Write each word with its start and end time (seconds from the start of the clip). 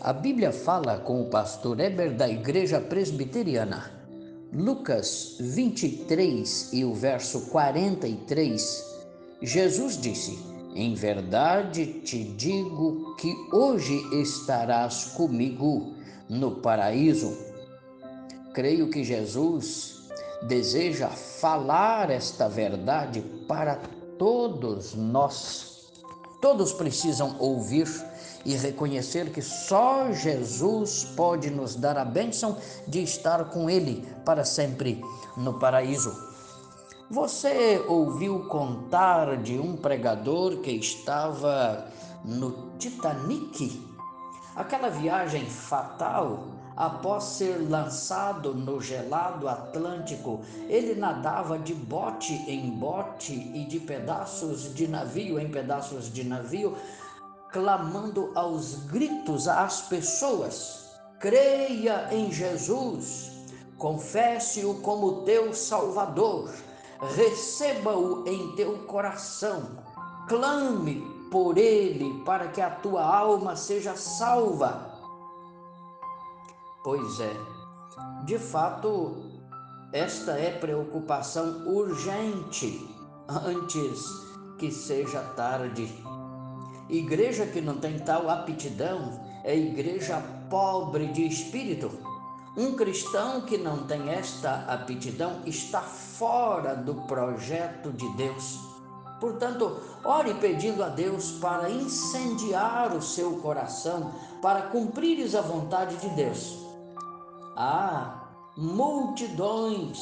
A 0.00 0.12
Bíblia 0.12 0.52
fala 0.52 0.98
com 0.98 1.20
o 1.22 1.28
pastor 1.28 1.80
Eber 1.80 2.14
da 2.14 2.28
Igreja 2.28 2.80
Presbiteriana. 2.80 3.90
Lucas 4.52 5.36
23 5.40 6.72
e 6.72 6.84
o 6.84 6.94
verso 6.94 7.46
43, 7.50 8.96
Jesus 9.42 10.00
disse: 10.00 10.38
Em 10.72 10.94
verdade 10.94 12.00
te 12.04 12.22
digo 12.22 13.16
que 13.16 13.34
hoje 13.52 13.98
estarás 14.22 15.06
comigo 15.16 15.94
no 16.28 16.52
paraíso. 16.60 17.36
Creio 18.54 18.90
que 18.90 19.02
Jesus 19.02 20.08
deseja 20.46 21.08
falar 21.08 22.08
esta 22.08 22.48
verdade 22.48 23.20
para 23.48 23.80
todos 24.16 24.94
nós. 24.94 25.90
Todos 26.40 26.72
precisam 26.72 27.34
ouvir 27.40 27.88
e 28.48 28.56
reconhecer 28.56 29.30
que 29.30 29.42
só 29.42 30.10
Jesus 30.10 31.04
pode 31.14 31.50
nos 31.50 31.76
dar 31.76 31.98
a 31.98 32.04
bênção 32.04 32.56
de 32.86 33.02
estar 33.02 33.44
com 33.50 33.68
Ele 33.68 34.08
para 34.24 34.42
sempre 34.42 35.04
no 35.36 35.58
paraíso. 35.58 36.16
Você 37.10 37.84
ouviu 37.86 38.48
contar 38.48 39.36
de 39.36 39.58
um 39.58 39.76
pregador 39.76 40.62
que 40.62 40.70
estava 40.70 41.88
no 42.24 42.70
Titanic? 42.78 43.86
Aquela 44.56 44.88
viagem 44.88 45.44
fatal 45.44 46.46
após 46.74 47.24
ser 47.24 47.68
lançado 47.68 48.54
no 48.54 48.80
gelado 48.80 49.46
Atlântico, 49.46 50.40
ele 50.68 50.94
nadava 50.94 51.58
de 51.58 51.74
bote 51.74 52.32
em 52.48 52.70
bote 52.70 53.34
e 53.34 53.66
de 53.66 53.78
pedaços 53.78 54.72
de 54.74 54.88
navio 54.88 55.38
em 55.38 55.50
pedaços 55.50 56.10
de 56.10 56.24
navio, 56.24 56.76
clamando 57.52 58.32
aos 58.34 58.74
gritos 58.86 59.48
às 59.48 59.82
pessoas: 59.82 60.90
creia 61.18 62.08
em 62.12 62.30
Jesus, 62.30 63.30
confesse-o 63.76 64.80
como 64.80 65.22
teu 65.22 65.54
Salvador, 65.54 66.50
receba-o 67.16 68.26
em 68.26 68.54
teu 68.54 68.78
coração, 68.86 69.62
clame 70.28 71.18
por 71.30 71.58
ele 71.58 72.22
para 72.24 72.48
que 72.48 72.60
a 72.60 72.70
tua 72.70 73.04
alma 73.04 73.56
seja 73.56 73.94
salva. 73.96 74.88
Pois 76.82 77.20
é, 77.20 77.36
de 78.24 78.38
fato, 78.38 79.16
esta 79.92 80.32
é 80.32 80.50
preocupação 80.58 81.66
urgente 81.66 82.88
antes 83.28 84.04
que 84.58 84.70
seja 84.70 85.20
tarde. 85.36 86.07
Igreja 86.88 87.46
que 87.46 87.60
não 87.60 87.78
tem 87.78 87.98
tal 87.98 88.28
aptidão 88.30 89.20
é 89.44 89.56
igreja 89.56 90.22
pobre 90.48 91.06
de 91.08 91.26
espírito. 91.26 91.90
Um 92.56 92.74
cristão 92.74 93.42
que 93.42 93.56
não 93.56 93.86
tem 93.86 94.08
esta 94.10 94.64
aptidão 94.66 95.42
está 95.46 95.80
fora 95.80 96.74
do 96.74 96.94
projeto 97.06 97.92
de 97.92 98.08
Deus. 98.16 98.58
Portanto, 99.20 99.80
ore 100.04 100.34
pedindo 100.34 100.82
a 100.82 100.88
Deus 100.88 101.32
para 101.32 101.70
incendiar 101.70 102.96
o 102.96 103.02
seu 103.02 103.32
coração, 103.38 104.12
para 104.40 104.62
cumprires 104.62 105.34
a 105.34 105.40
vontade 105.40 105.96
de 105.96 106.08
Deus 106.10 106.68
há 107.58 108.28
multidões 108.56 109.98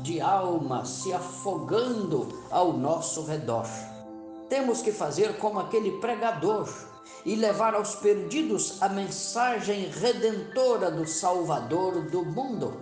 de 0.00 0.20
almas 0.20 0.88
se 0.88 1.12
afogando 1.12 2.28
ao 2.52 2.72
nosso 2.72 3.24
redor. 3.24 3.66
Temos 4.50 4.82
que 4.82 4.92
fazer 4.92 5.38
como 5.38 5.58
aquele 5.58 5.92
pregador 5.92 6.68
e 7.24 7.34
levar 7.34 7.74
aos 7.74 7.94
perdidos 7.94 8.82
a 8.82 8.88
mensagem 8.90 9.88
redentora 9.88 10.90
do 10.90 11.06
Salvador 11.06 12.10
do 12.10 12.22
mundo. 12.22 12.78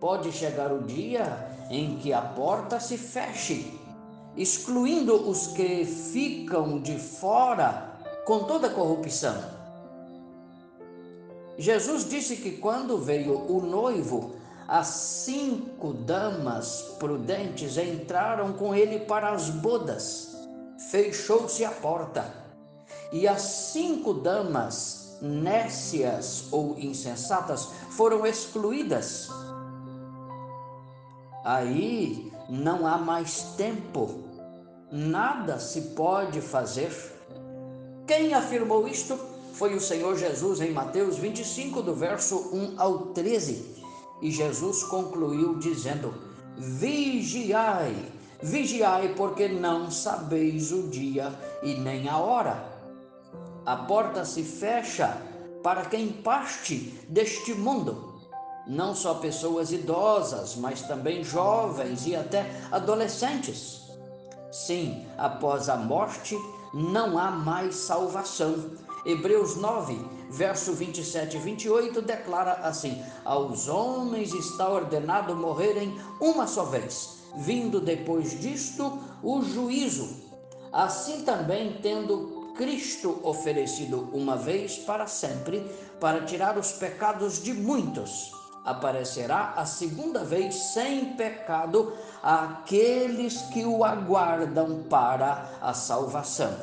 Pode 0.00 0.32
chegar 0.32 0.72
o 0.72 0.82
dia 0.84 1.46
em 1.70 1.98
que 1.98 2.14
a 2.14 2.22
porta 2.22 2.80
se 2.80 2.96
feche, 2.96 3.78
excluindo 4.34 5.28
os 5.28 5.48
que 5.48 5.84
ficam 5.84 6.80
de 6.80 6.98
fora 6.98 7.98
com 8.24 8.44
toda 8.44 8.68
a 8.68 8.70
corrupção 8.70 9.60
Jesus 11.60 12.08
disse 12.08 12.36
que 12.36 12.52
quando 12.52 12.96
veio 12.96 13.34
o 13.34 13.60
noivo, 13.60 14.34
as 14.70 14.86
cinco 14.86 15.92
damas 15.92 16.94
prudentes 17.00 17.76
entraram 17.76 18.52
com 18.52 18.72
ele 18.72 19.00
para 19.00 19.32
as 19.32 19.50
bodas. 19.50 20.32
Fechou-se 20.92 21.64
a 21.64 21.72
porta. 21.72 22.32
E 23.10 23.26
as 23.26 23.42
cinco 23.42 24.14
damas 24.14 25.18
nécias 25.20 26.44
ou 26.52 26.78
insensatas 26.78 27.68
foram 27.96 28.24
excluídas. 28.24 29.28
Aí 31.44 32.32
não 32.48 32.86
há 32.86 32.96
mais 32.96 33.42
tempo, 33.56 34.22
nada 34.88 35.58
se 35.58 35.80
pode 35.96 36.40
fazer. 36.40 36.92
Quem 38.06 38.34
afirmou 38.34 38.86
isto? 38.86 39.18
foi 39.52 39.74
o 39.74 39.80
Senhor 39.80 40.16
Jesus 40.16 40.62
em 40.62 40.72
Mateus 40.72 41.18
25, 41.18 41.82
do 41.82 41.94
verso 41.94 42.48
1 42.50 42.80
ao 42.80 43.08
13. 43.08 43.79
E 44.20 44.30
Jesus 44.30 44.82
concluiu 44.84 45.58
dizendo: 45.58 46.14
Vigiai, 46.56 47.94
vigiai, 48.42 49.14
porque 49.14 49.48
não 49.48 49.90
sabeis 49.90 50.72
o 50.72 50.88
dia 50.88 51.32
e 51.62 51.74
nem 51.74 52.08
a 52.08 52.18
hora. 52.18 52.64
A 53.64 53.76
porta 53.76 54.24
se 54.24 54.42
fecha 54.42 55.20
para 55.62 55.84
quem 55.84 56.08
parte 56.08 56.98
deste 57.08 57.54
mundo. 57.54 58.10
Não 58.66 58.94
só 58.94 59.14
pessoas 59.14 59.72
idosas, 59.72 60.54
mas 60.56 60.82
também 60.82 61.24
jovens 61.24 62.06
e 62.06 62.14
até 62.14 62.50
adolescentes. 62.70 63.80
Sim, 64.52 65.06
após 65.16 65.68
a 65.68 65.76
morte 65.76 66.36
não 66.72 67.18
há 67.18 67.30
mais 67.30 67.74
salvação 67.74 68.70
Hebreus 69.04 69.56
9, 69.56 69.98
verso 70.30 70.72
27 70.72 71.36
e 71.36 71.40
28 71.40 72.00
declara 72.00 72.52
assim: 72.62 73.02
Aos 73.24 73.68
homens 73.68 74.32
está 74.32 74.68
ordenado 74.68 75.34
morrerem 75.34 75.98
uma 76.20 76.46
só 76.46 76.64
vez, 76.64 77.18
vindo 77.36 77.80
depois 77.80 78.38
disto 78.40 78.98
o 79.22 79.42
juízo. 79.42 80.08
Assim 80.72 81.22
também, 81.22 81.78
tendo 81.82 82.52
Cristo 82.56 83.18
oferecido 83.24 84.08
uma 84.12 84.36
vez 84.36 84.78
para 84.78 85.06
sempre, 85.06 85.60
para 85.98 86.24
tirar 86.24 86.56
os 86.56 86.72
pecados 86.72 87.42
de 87.42 87.52
muitos, 87.52 88.32
aparecerá 88.64 89.54
a 89.56 89.64
segunda 89.64 90.22
vez 90.22 90.54
sem 90.54 91.14
pecado 91.14 91.92
àqueles 92.22 93.42
que 93.52 93.64
o 93.64 93.84
aguardam 93.84 94.84
para 94.88 95.50
a 95.60 95.72
salvação. 95.74 96.54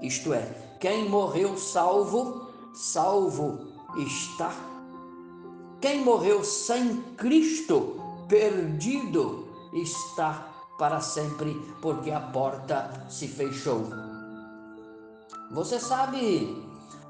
Isto 0.00 0.32
é, 0.32 0.48
quem 0.80 1.08
morreu 1.08 1.58
salvo, 1.58 2.49
salvo 2.72 3.58
está. 3.96 4.52
Quem 5.80 6.04
morreu 6.04 6.44
sem 6.44 7.02
Cristo, 7.16 8.00
perdido 8.28 9.48
está 9.72 10.46
para 10.78 11.00
sempre, 11.00 11.54
porque 11.80 12.10
a 12.10 12.20
porta 12.20 13.06
se 13.08 13.28
fechou. 13.28 13.86
Você 15.50 15.80
sabe 15.80 16.64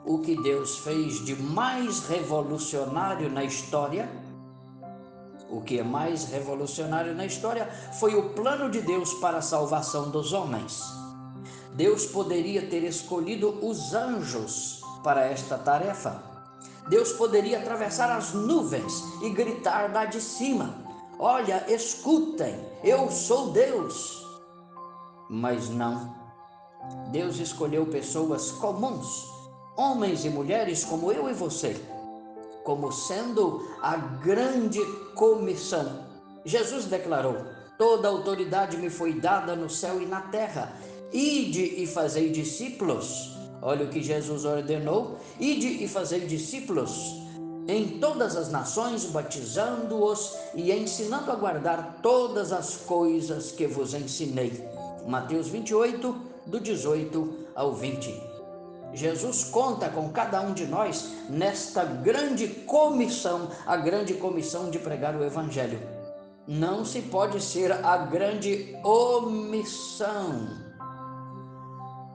o 0.05 0.19
que 0.21 0.41
Deus 0.41 0.79
fez 0.79 1.25
de 1.25 1.37
mais 1.37 2.07
revolucionário 2.07 3.31
na 3.31 3.45
história? 3.45 4.11
O 5.51 5.61
que 5.61 5.79
é 5.79 5.83
mais 5.83 6.25
revolucionário 6.25 7.15
na 7.15 7.27
história 7.27 7.67
foi 7.99 8.15
o 8.15 8.31
plano 8.31 8.71
de 8.71 8.81
Deus 8.81 9.13
para 9.15 9.39
a 9.39 9.43
salvação 9.43 10.11
dos 10.11 10.33
homens. 10.33 10.83
Deus 11.75 12.07
poderia 12.07 12.69
ter 12.69 12.85
escolhido 12.85 13.59
os 13.65 13.93
anjos 13.95 14.80
para 15.03 15.25
esta 15.25 15.59
tarefa. 15.59 16.23
Deus 16.89 17.13
poderia 17.13 17.59
atravessar 17.59 18.11
as 18.11 18.33
nuvens 18.33 19.05
e 19.23 19.31
gritar 19.31 19.93
lá 19.93 20.05
de 20.05 20.21
cima: 20.21 20.75
Olha, 21.19 21.65
escutem, 21.69 22.59
eu 22.83 23.11
sou 23.11 23.53
Deus. 23.53 24.27
Mas 25.29 25.69
não. 25.69 26.19
Deus 27.13 27.39
escolheu 27.39 27.87
pessoas 27.87 28.51
comuns, 28.53 29.27
homens 29.77 30.25
e 30.25 30.31
mulheres 30.31 30.85
como 30.85 31.13
eu 31.13 31.29
e 31.29 31.33
você, 31.33 31.81
como 32.65 32.91
sendo 32.91 33.69
a 33.83 33.97
grande 33.97 34.81
comissão. 35.15 36.05
Jesus 36.45 36.87
declarou: 36.87 37.37
Toda 37.79 38.09
autoridade 38.09 38.77
me 38.77 38.91
foi 38.91 39.21
dada 39.21 39.55
no 39.55 39.71
céu 39.71 40.01
e 40.03 40.07
na 40.07 40.23
terra. 40.23 40.73
Ide 41.13 41.83
e 41.83 41.87
fazei 41.87 42.31
discípulos. 42.31 43.40
Olha 43.63 43.85
o 43.85 43.89
que 43.89 44.03
Jesus 44.03 44.45
ordenou: 44.45 45.19
ide 45.39 45.85
e 45.85 45.89
fazei 45.89 46.21
discípulos 46.21 47.21
em 47.69 48.01
todas 48.01 48.37
as 48.37 48.51
nações, 48.51 49.05
batizando-os 49.07 50.35
e 50.55 50.73
ensinando 50.73 51.31
a 51.31 51.37
guardar 51.37 51.99
todas 52.03 52.53
as 52.53 52.77
coisas 52.77 53.53
que 53.53 53.67
vos 53.67 53.95
ensinei. 53.95 54.65
Mateus 55.07 55.49
28, 55.49 56.17
do 56.47 56.61
18 56.61 57.47
ao 57.55 57.75
20. 57.75 58.31
Jesus 58.93 59.45
conta 59.45 59.89
com 59.89 60.11
cada 60.11 60.41
um 60.41 60.53
de 60.53 60.67
nós 60.67 61.13
nesta 61.29 61.85
grande 61.85 62.49
comissão, 62.49 63.49
a 63.65 63.77
grande 63.77 64.15
comissão 64.15 64.69
de 64.69 64.79
pregar 64.79 65.15
o 65.15 65.25
Evangelho. 65.25 65.81
Não 66.49 66.85
se 66.85 67.03
pode 67.03 67.41
ser 67.41 67.71
a 67.71 67.97
grande 67.99 68.77
omissão. 68.83 70.70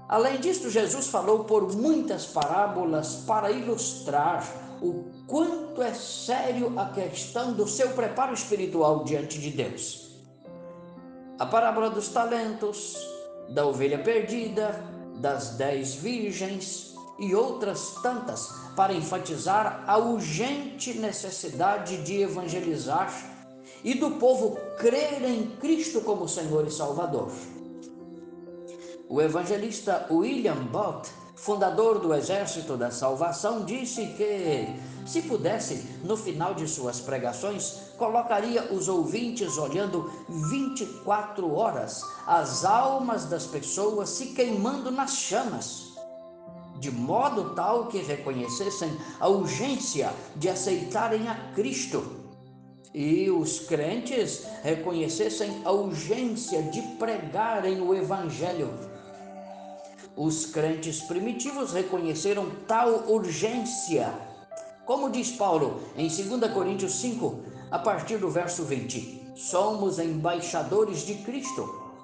Além 0.07 0.39
disso, 0.39 0.69
Jesus 0.69 1.07
falou 1.07 1.45
por 1.45 1.75
muitas 1.75 2.27
parábolas 2.27 3.23
para 3.27 3.51
ilustrar 3.51 4.45
o 4.81 5.05
quanto 5.25 5.81
é 5.81 5.93
sério 5.93 6.77
a 6.77 6.89
questão 6.89 7.53
do 7.53 7.67
seu 7.67 7.89
preparo 7.89 8.33
espiritual 8.33 9.03
diante 9.03 9.39
de 9.39 9.49
Deus. 9.49 10.11
A 11.39 11.45
parábola 11.45 11.89
dos 11.89 12.09
talentos, 12.09 12.95
da 13.49 13.65
ovelha 13.65 13.97
perdida, 13.97 14.79
das 15.17 15.57
dez 15.57 15.95
virgens 15.95 16.93
e 17.17 17.33
outras 17.33 17.95
tantas 18.03 18.49
para 18.75 18.93
enfatizar 18.93 19.83
a 19.87 19.97
urgente 19.97 20.93
necessidade 20.93 22.03
de 22.03 22.21
evangelizar 22.21 23.11
e 23.83 23.93
do 23.95 24.11
povo 24.11 24.57
crer 24.77 25.23
em 25.23 25.47
Cristo 25.57 26.01
como 26.01 26.27
Senhor 26.27 26.67
e 26.67 26.71
Salvador. 26.71 27.31
O 29.07 29.21
evangelista 29.21 30.07
William 30.09 30.65
Bott, 30.71 31.07
fundador 31.35 31.99
do 31.99 32.11
Exército 32.11 32.75
da 32.75 32.89
Salvação, 32.89 33.63
disse 33.63 34.07
que, 34.07 34.67
se 35.05 35.21
pudesse, 35.21 35.85
no 36.03 36.17
final 36.17 36.55
de 36.55 36.67
suas 36.67 36.99
pregações, 36.99 37.91
colocaria 37.97 38.73
os 38.73 38.87
ouvintes 38.87 39.59
olhando 39.59 40.11
24 40.27 41.53
horas 41.53 42.01
as 42.25 42.65
almas 42.65 43.25
das 43.25 43.45
pessoas 43.45 44.09
se 44.09 44.27
queimando 44.27 44.89
nas 44.89 45.15
chamas, 45.15 45.93
de 46.79 46.89
modo 46.89 47.53
tal 47.53 47.85
que 47.87 47.99
reconhecessem 47.99 48.91
a 49.19 49.27
urgência 49.27 50.11
de 50.35 50.49
aceitarem 50.49 51.27
a 51.27 51.35
Cristo 51.53 52.25
e 52.95 53.29
os 53.29 53.59
crentes 53.59 54.47
reconhecessem 54.63 55.61
a 55.65 55.71
urgência 55.71 56.63
de 56.63 56.81
pregarem 56.97 57.81
o 57.81 57.93
Evangelho. 57.93 58.94
Os 60.17 60.45
crentes 60.45 61.01
primitivos 61.01 61.73
reconheceram 61.73 62.49
tal 62.65 63.11
urgência. 63.11 64.13
Como 64.85 65.09
diz 65.09 65.31
Paulo 65.31 65.81
em 65.97 66.07
2 66.07 66.53
Coríntios 66.53 66.93
5, 67.01 67.39
a 67.69 67.79
partir 67.79 68.17
do 68.17 68.29
verso 68.29 68.63
20: 68.63 69.33
Somos 69.35 69.99
embaixadores 69.99 71.05
de 71.05 71.15
Cristo, 71.15 71.63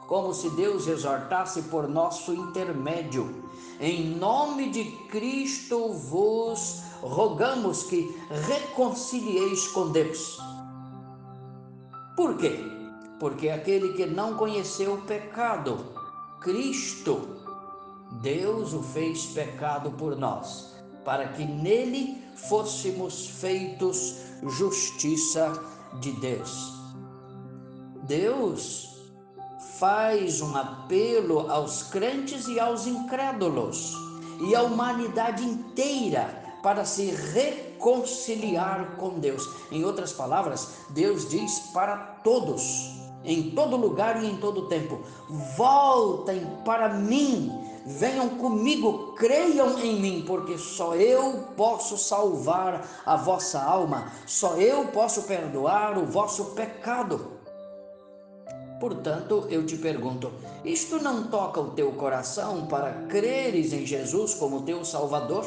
como 0.09 0.33
se 0.33 0.49
Deus 0.49 0.87
exortasse 0.87 1.61
por 1.63 1.87
nosso 1.87 2.33
intermédio. 2.33 3.45
Em 3.79 4.09
nome 4.09 4.69
de 4.69 4.83
Cristo 5.07 5.93
vos 5.93 6.81
rogamos 7.01 7.83
que 7.83 8.13
reconcilieis 8.47 9.67
com 9.69 9.89
Deus. 9.89 10.37
Por 12.17 12.35
quê? 12.35 12.59
Porque 13.19 13.49
aquele 13.49 13.93
que 13.93 14.05
não 14.05 14.35
conheceu 14.35 14.95
o 14.95 15.01
pecado, 15.03 15.77
Cristo, 16.41 17.40
Deus 18.21 18.73
o 18.73 18.83
fez 18.83 19.27
pecado 19.27 19.91
por 19.91 20.15
nós, 20.15 20.75
para 21.05 21.29
que 21.29 21.45
nele 21.45 22.21
fôssemos 22.35 23.27
feitos 23.27 24.17
justiça 24.43 25.53
de 25.99 26.11
Deus. 26.13 26.73
Deus 28.03 28.89
faz 29.79 30.41
um 30.41 30.55
apelo 30.55 31.51
aos 31.51 31.83
crentes 31.83 32.47
e 32.47 32.59
aos 32.59 32.85
incrédulos 32.85 33.95
e 34.47 34.55
à 34.55 34.61
humanidade 34.61 35.43
inteira 35.43 36.41
para 36.61 36.85
se 36.85 37.05
reconciliar 37.05 38.95
com 38.97 39.19
Deus. 39.19 39.47
Em 39.71 39.83
outras 39.83 40.13
palavras, 40.13 40.69
Deus 40.89 41.29
diz 41.29 41.59
para 41.73 41.97
todos, 42.23 42.91
em 43.23 43.51
todo 43.51 43.77
lugar 43.77 44.23
e 44.23 44.27
em 44.27 44.37
todo 44.37 44.67
tempo: 44.67 44.99
voltem 45.57 46.45
para 46.63 46.89
mim, 46.89 47.60
venham 47.85 48.29
comigo, 48.29 49.13
creiam 49.13 49.79
em 49.79 49.99
mim, 49.99 50.23
porque 50.25 50.57
só 50.57 50.95
eu 50.95 51.47
posso 51.55 51.97
salvar 51.97 52.87
a 53.05 53.15
vossa 53.15 53.61
alma, 53.61 54.11
só 54.25 54.55
eu 54.55 54.87
posso 54.87 55.23
perdoar 55.23 55.97
o 55.97 56.05
vosso 56.05 56.45
pecado. 56.45 57.39
Portanto, 58.79 59.45
eu 59.49 59.65
te 59.65 59.77
pergunto: 59.77 60.31
isto 60.65 61.01
não 61.01 61.25
toca 61.27 61.61
o 61.61 61.71
teu 61.71 61.91
coração 61.91 62.65
para 62.65 62.91
creres 63.07 63.73
em 63.73 63.85
Jesus 63.85 64.33
como 64.33 64.63
teu 64.63 64.83
Salvador? 64.83 65.45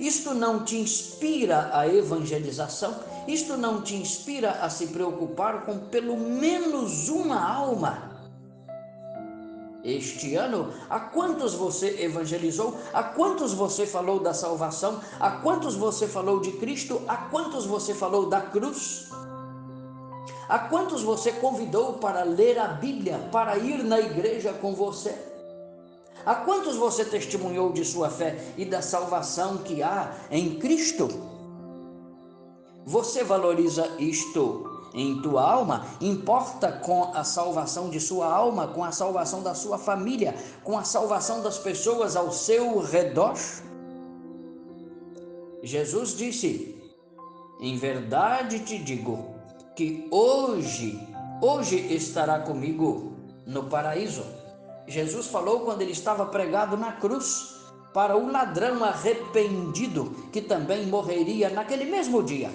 Isto 0.00 0.34
não 0.34 0.64
te 0.64 0.76
inspira 0.76 1.70
a 1.72 1.86
evangelização? 1.86 2.96
Isto 3.28 3.56
não 3.56 3.80
te 3.80 3.94
inspira 3.94 4.50
a 4.50 4.68
se 4.68 4.88
preocupar 4.88 5.64
com 5.64 5.78
pelo 5.78 6.16
menos 6.16 7.08
uma 7.08 7.40
alma? 7.40 8.13
Este 9.84 10.34
ano, 10.34 10.72
a 10.88 10.98
quantos 10.98 11.52
você 11.52 12.02
evangelizou? 12.02 12.78
A 12.90 13.02
quantos 13.02 13.52
você 13.52 13.86
falou 13.86 14.18
da 14.18 14.32
salvação? 14.32 14.98
A 15.20 15.30
quantos 15.30 15.74
você 15.74 16.08
falou 16.08 16.40
de 16.40 16.52
Cristo? 16.52 17.02
A 17.06 17.16
quantos 17.16 17.66
você 17.66 17.92
falou 17.92 18.26
da 18.30 18.40
cruz? 18.40 19.10
A 20.48 20.58
quantos 20.58 21.02
você 21.02 21.32
convidou 21.32 21.94
para 21.94 22.22
ler 22.22 22.58
a 22.58 22.66
Bíblia, 22.66 23.28
para 23.30 23.58
ir 23.58 23.84
na 23.84 24.00
igreja 24.00 24.54
com 24.54 24.74
você? 24.74 25.14
A 26.24 26.34
quantos 26.34 26.76
você 26.76 27.04
testemunhou 27.04 27.70
de 27.70 27.84
sua 27.84 28.08
fé 28.08 28.38
e 28.56 28.64
da 28.64 28.80
salvação 28.80 29.58
que 29.58 29.82
há 29.82 30.14
em 30.30 30.58
Cristo? 30.58 31.08
Você 32.86 33.22
valoriza 33.22 33.86
isto 33.98 34.73
em 34.94 35.20
tua 35.20 35.42
alma? 35.42 35.84
Importa 36.00 36.70
com 36.70 37.12
a 37.12 37.24
salvação 37.24 37.90
de 37.90 38.00
sua 38.00 38.32
alma, 38.32 38.68
com 38.68 38.84
a 38.84 38.92
salvação 38.92 39.42
da 39.42 39.54
sua 39.54 39.76
família, 39.76 40.34
com 40.62 40.78
a 40.78 40.84
salvação 40.84 41.42
das 41.42 41.58
pessoas 41.58 42.14
ao 42.16 42.30
seu 42.30 42.78
redor? 42.78 43.34
Jesus 45.62 46.16
disse: 46.16 46.80
Em 47.60 47.76
verdade 47.76 48.60
te 48.60 48.78
digo 48.78 49.34
que 49.74 50.06
hoje, 50.10 51.00
hoje 51.42 51.76
estará 51.92 52.38
comigo 52.38 53.14
no 53.46 53.64
paraíso. 53.64 54.22
Jesus 54.86 55.26
falou 55.26 55.60
quando 55.60 55.82
ele 55.82 55.92
estava 55.92 56.26
pregado 56.26 56.76
na 56.76 56.92
cruz 56.92 57.54
para 57.94 58.16
o 58.16 58.30
ladrão 58.30 58.84
arrependido 58.84 60.10
que 60.32 60.42
também 60.42 60.86
morreria 60.86 61.48
naquele 61.48 61.84
mesmo 61.84 62.22
dia. 62.22 62.50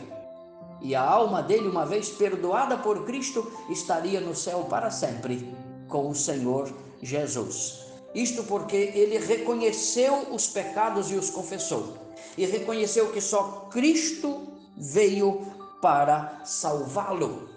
E 0.81 0.95
a 0.95 1.01
alma 1.01 1.43
dele, 1.43 1.67
uma 1.67 1.85
vez 1.85 2.09
perdoada 2.09 2.77
por 2.77 3.05
Cristo, 3.05 3.51
estaria 3.69 4.21
no 4.21 4.35
céu 4.35 4.65
para 4.69 4.89
sempre 4.89 5.53
com 5.87 6.09
o 6.09 6.15
Senhor 6.15 6.71
Jesus. 7.01 7.79
Isto 8.13 8.43
porque 8.43 8.75
ele 8.75 9.17
reconheceu 9.17 10.27
os 10.31 10.47
pecados 10.47 11.11
e 11.11 11.15
os 11.15 11.29
confessou, 11.29 11.97
e 12.37 12.45
reconheceu 12.45 13.11
que 13.11 13.21
só 13.21 13.67
Cristo 13.71 14.47
veio 14.75 15.45
para 15.81 16.41
salvá-lo. 16.43 17.49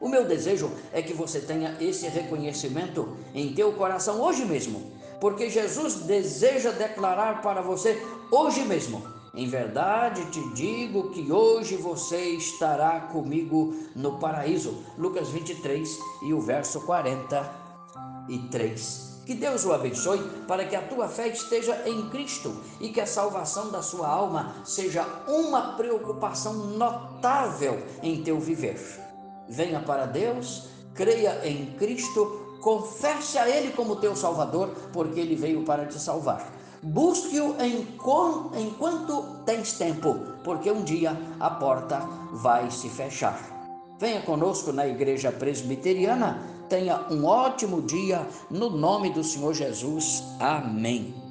O 0.00 0.08
meu 0.08 0.24
desejo 0.24 0.70
é 0.92 1.02
que 1.02 1.12
você 1.12 1.40
tenha 1.40 1.76
esse 1.80 2.06
reconhecimento 2.08 3.16
em 3.34 3.52
teu 3.52 3.72
coração 3.72 4.20
hoje 4.20 4.44
mesmo, 4.44 4.92
porque 5.20 5.50
Jesus 5.50 5.94
deseja 5.94 6.70
declarar 6.70 7.42
para 7.42 7.60
você 7.60 8.00
hoje 8.30 8.62
mesmo. 8.62 9.17
Em 9.38 9.48
verdade 9.48 10.26
te 10.32 10.40
digo 10.52 11.08
que 11.10 11.32
hoje 11.32 11.76
você 11.76 12.30
estará 12.30 13.02
comigo 13.02 13.72
no 13.94 14.18
paraíso. 14.18 14.82
Lucas 14.98 15.28
23 15.28 15.96
e 16.24 16.34
o 16.34 16.40
verso 16.40 16.80
43. 16.80 19.22
Que 19.24 19.34
Deus 19.34 19.64
o 19.64 19.72
abençoe 19.72 20.18
para 20.48 20.64
que 20.64 20.74
a 20.74 20.82
tua 20.82 21.06
fé 21.06 21.28
esteja 21.28 21.80
em 21.86 22.10
Cristo 22.10 22.52
e 22.80 22.88
que 22.88 23.00
a 23.00 23.06
salvação 23.06 23.70
da 23.70 23.80
sua 23.80 24.08
alma 24.08 24.56
seja 24.64 25.06
uma 25.28 25.76
preocupação 25.76 26.54
notável 26.54 27.80
em 28.02 28.24
teu 28.24 28.40
viver 28.40 29.06
venha 29.48 29.80
para 29.80 30.04
Deus, 30.04 30.68
creia 30.94 31.40
em 31.46 31.74
Cristo, 31.78 32.58
confesse 32.60 33.38
a 33.38 33.48
Ele 33.48 33.72
como 33.72 33.96
teu 33.96 34.14
Salvador, 34.14 34.68
porque 34.92 35.18
Ele 35.18 35.34
veio 35.34 35.64
para 35.64 35.86
te 35.86 35.98
salvar. 35.98 36.57
Busque-o 36.82 37.56
enquanto 38.56 39.42
tens 39.44 39.72
tempo, 39.72 40.14
porque 40.44 40.70
um 40.70 40.84
dia 40.84 41.16
a 41.40 41.50
porta 41.50 42.00
vai 42.32 42.70
se 42.70 42.88
fechar. 42.88 43.58
Venha 43.98 44.22
conosco 44.22 44.72
na 44.72 44.86
Igreja 44.86 45.32
Presbiteriana. 45.32 46.40
Tenha 46.68 47.06
um 47.10 47.24
ótimo 47.24 47.82
dia 47.82 48.26
no 48.50 48.70
nome 48.70 49.10
do 49.10 49.24
Senhor 49.24 49.54
Jesus. 49.54 50.22
Amém. 50.38 51.27